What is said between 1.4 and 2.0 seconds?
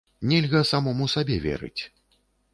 верыць.